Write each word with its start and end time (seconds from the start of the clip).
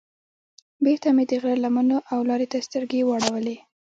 بېرته 0.83 1.07
مې 1.15 1.23
د 1.29 1.31
غره 1.41 1.55
لمنو 1.63 1.97
او 2.11 2.19
لارې 2.29 2.47
ته 2.51 2.57
سترګې 2.67 3.01
واړولې. 3.07 3.57